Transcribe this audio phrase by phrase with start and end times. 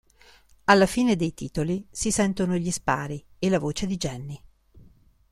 [0.63, 4.41] Alla fine dei titoli si sentono gli spari e la voce di Jeanne.